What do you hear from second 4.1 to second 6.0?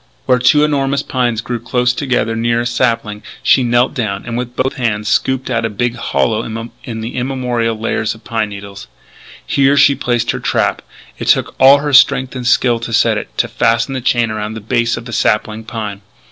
and, with both hands, scooped out a big